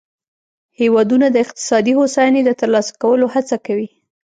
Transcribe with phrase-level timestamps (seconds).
[0.79, 3.87] هیوادونه د اقتصادي هوساینې د ترلاسه کولو هڅه کوي